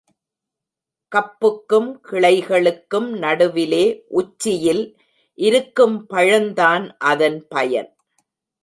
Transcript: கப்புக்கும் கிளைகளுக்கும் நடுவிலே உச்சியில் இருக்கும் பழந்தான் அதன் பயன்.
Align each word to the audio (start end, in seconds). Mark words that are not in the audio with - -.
கப்புக்கும் 1.11 1.89
கிளைகளுக்கும் 2.09 3.09
நடுவிலே 3.17 3.85
உச்சியில் 4.07 4.83
இருக்கும் 5.37 6.07
பழந்தான் 6.07 6.97
அதன் 6.97 7.39
பயன். 7.47 7.91